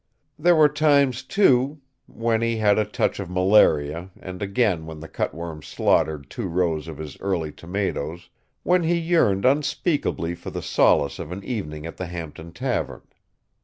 [0.37, 5.07] Where were times, too when he had a touch of malaria and again when the
[5.07, 8.31] cutworms slaughtered two rows of his early tomatoes
[8.63, 13.03] when he yearned unspeakably for the solace of an evening at the Hampton tavern.